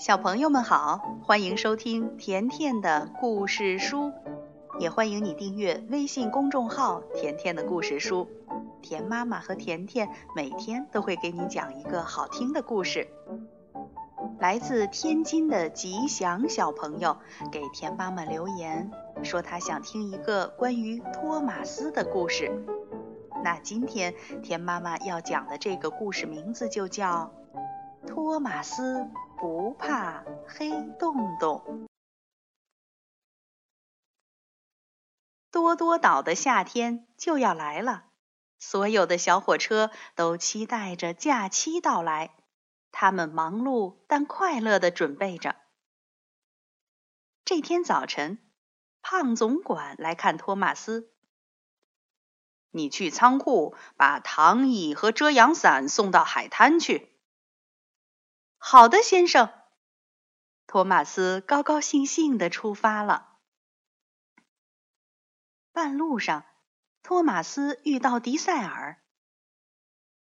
[0.00, 4.10] 小朋友们好，欢迎收听甜甜的故事书，
[4.78, 8.26] 也欢迎你订阅微信公众号“甜甜的故事书”。
[8.80, 13.08] 甜妈妈和甜甜每天都会给你讲一个好听的故事。
[14.38, 17.18] 来自天津的吉祥小朋友
[17.52, 18.90] 给甜妈妈留言，
[19.22, 22.50] 说他想听一个关于托马斯的故事。
[23.44, 27.30] 那今天甜妈妈要讲的这个故事名字就叫
[28.08, 29.06] 《托马斯
[29.40, 31.62] 不怕黑洞洞》。
[35.50, 38.04] 多多岛的夏天就要来了，
[38.58, 42.36] 所有的小火车都期待着假期到来。
[42.92, 45.56] 他们忙碌但快乐地准备着。
[47.46, 48.38] 这天早晨，
[49.00, 51.10] 胖总管来看托马斯。
[52.72, 57.09] 你去仓库把躺椅和遮阳伞送到海滩去。
[58.62, 59.50] 好的，先生。
[60.66, 63.38] 托马斯高高兴兴地出发了。
[65.72, 66.44] 半路上，
[67.02, 69.02] 托马斯遇到迪塞尔。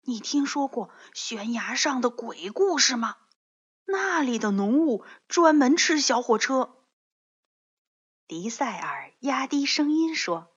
[0.02, 3.16] 你听说过悬崖上的鬼故事吗？
[3.84, 6.86] 那里的浓雾专门吃小火车。
[8.28, 10.56] 迪塞尔压低声音说：“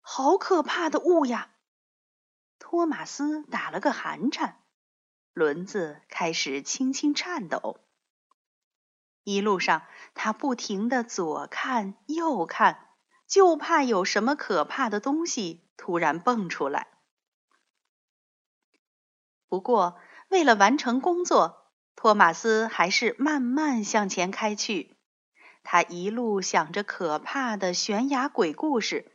[0.00, 1.56] 好可怕的雾呀！”
[2.60, 4.57] 托马斯打了个寒颤，
[5.38, 7.78] 轮子开始轻轻颤抖。
[9.22, 9.82] 一路上，
[10.14, 12.88] 他不停地左看右看，
[13.28, 16.88] 就怕有什么可怕的东西突然蹦出来。
[19.48, 24.96] 不过，为了完成工作，托马斯还是慢慢向前开去。
[25.62, 29.12] 他一路想着可怕的悬崖鬼故事，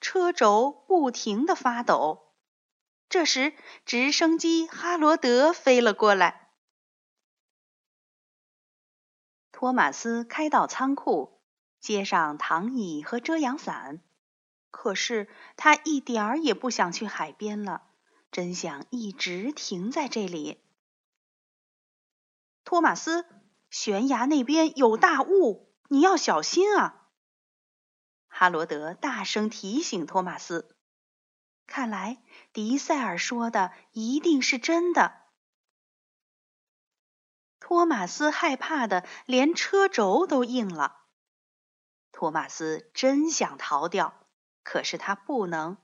[0.00, 2.33] 车轴不停地发抖。
[3.14, 3.54] 这时，
[3.86, 6.50] 直升机哈罗德飞了过来。
[9.52, 11.40] 托马斯开到仓库，
[11.78, 14.02] 接上躺椅和遮阳伞。
[14.72, 17.84] 可是，他一点儿也不想去海边了。
[18.32, 20.60] 真想一直停在这里。
[22.64, 23.26] 托马斯，
[23.70, 27.06] 悬崖那边有大雾，你要小心啊！
[28.26, 30.73] 哈罗德大声提醒托马斯。
[31.66, 35.22] 看来迪塞尔说的一定是真的。
[37.58, 41.00] 托马斯害怕的连车轴都硬了。
[42.12, 44.14] 托马斯真想逃掉，
[44.62, 45.78] 可是他不能。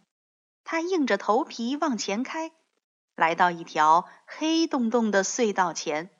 [0.62, 2.52] 他硬着头皮往前开，
[3.16, 6.10] 来到一条黑洞洞的隧道前，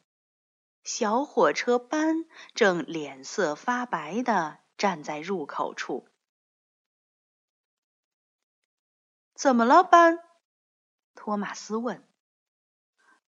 [0.82, 6.08] 小火车班正脸色发白的站在入口处。
[9.40, 10.22] 怎么了，班？
[11.14, 12.06] 托马斯问。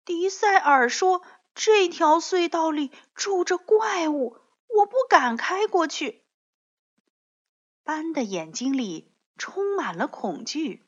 [0.04, 1.22] 迪塞尔说
[1.56, 4.38] ：“这条隧道里住着怪物，
[4.68, 6.26] 我不敢开过去。”
[7.86, 10.86] 班的眼睛里充满了恐惧。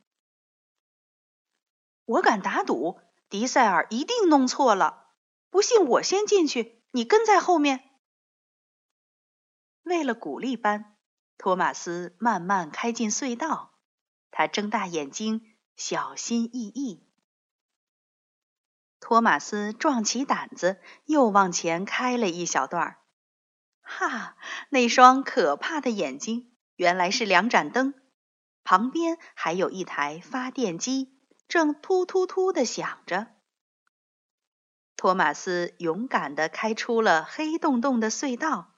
[2.04, 3.00] 我敢打赌，
[3.30, 5.14] 迪塞尔一定弄错了。
[5.50, 7.90] 不信，我先进去，你跟在后面。
[9.84, 10.98] 为了鼓励班，
[11.38, 13.72] 托马斯慢慢开进隧道。
[14.38, 17.08] 他睁大眼睛，小心翼翼。
[19.00, 22.98] 托马斯壮起胆子，又往前开了一小段儿。
[23.80, 24.36] 哈，
[24.68, 27.94] 那双可怕的眼睛原来是两盏灯，
[28.66, 31.18] 旁边还有一台发电机。
[31.48, 33.28] 正突突突的响着，
[34.98, 38.74] 托马斯勇敢地开出了黑洞洞的隧道。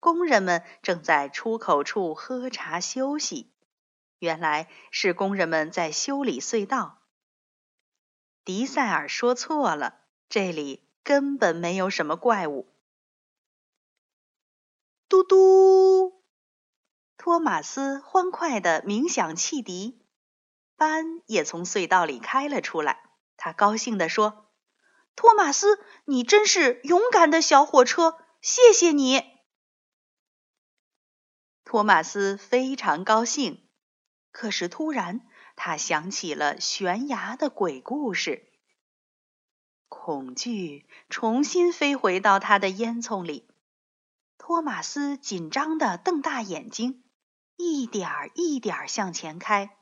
[0.00, 3.52] 工人们正在出口处喝茶休息，
[4.20, 7.02] 原来是工人们在修理隧道。
[8.44, 12.68] 迪塞尔说错了，这里根本没有什么怪物。
[15.08, 16.22] 嘟嘟，
[17.16, 20.06] 托马斯欢快地鸣响汽笛。
[20.76, 24.50] 班也从隧道里开了出来，他高兴地说
[25.16, 29.22] ：“托马斯，你真是勇敢的小火车，谢谢你。”
[31.64, 33.68] 托马斯非常高兴，
[34.32, 38.50] 可是突然他想起了悬崖的鬼故事，
[39.88, 43.48] 恐惧重新飞回到他的烟囱里。
[44.38, 47.04] 托马斯紧张地瞪大眼睛，
[47.56, 49.76] 一点儿一点儿向前开。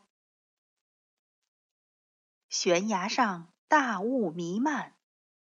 [2.48, 4.96] 悬崖上大雾弥漫，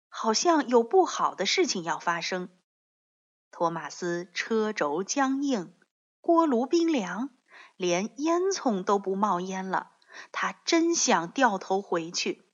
[0.09, 2.49] 好像有不好的事情要发生。
[3.51, 5.75] 托马斯车轴僵硬，
[6.21, 7.31] 锅炉冰凉，
[7.83, 9.91] 连烟囱都不冒烟了。
[10.31, 12.47] 他真想掉头回去。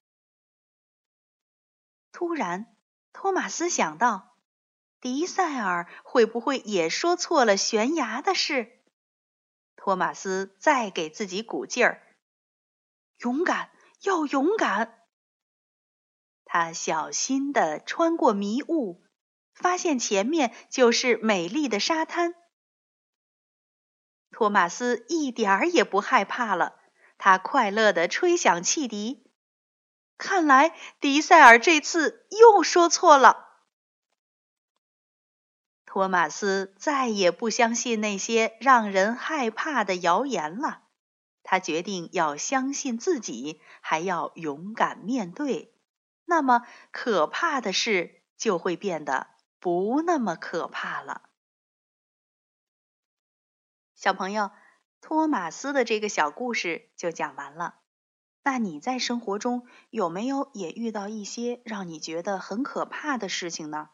[2.12, 2.74] 突然，
[3.12, 4.36] 托马斯想到，
[5.00, 8.80] 迪塞尔会不会也说错了悬崖的事？
[9.76, 12.02] 托马斯再给自己鼓劲儿，
[13.18, 13.70] 勇敢，
[14.02, 15.04] 要勇敢。
[16.44, 19.04] 他小心地穿过迷雾，
[19.52, 22.34] 发现前面就是美丽的沙滩。
[24.38, 26.76] 托马斯一点儿也不害怕了，
[27.18, 29.28] 他快乐地吹响汽笛。
[30.16, 33.48] 看来迪塞尔这次又说错了。
[35.84, 40.82] 托马斯再也不相信那些让人害怕的谣言了。
[41.42, 45.74] 他决定要相信自己，还要勇敢面对。
[46.26, 49.26] 那么可怕的事就会变得
[49.58, 51.22] 不那么可怕了。
[53.98, 54.52] 小朋友，
[55.00, 57.80] 托马斯的这个小故事就讲完了。
[58.44, 63.90] 那你在生活中有没有也遇到一些让你觉得很可怕的事情呢？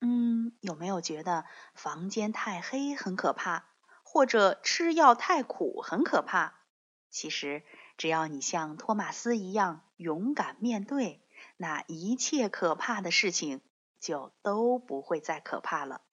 [0.00, 1.44] 嗯，有没有觉得
[1.74, 3.66] 房间太黑很可怕，
[4.02, 6.54] 或者吃药太苦很可怕？
[7.10, 7.62] 其实，
[7.98, 11.22] 只要你像托马斯一样勇敢面对，
[11.58, 13.60] 那一切可怕的事情
[14.00, 16.05] 就都不会再可怕了。